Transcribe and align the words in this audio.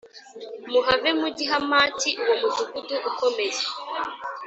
muhave 0.71 1.09
mujye 1.19 1.41
i 1.45 1.47
Hamati 1.51 2.09
uwo 2.21 2.33
mudugudu 2.41 2.95
ukomeye 3.09 3.61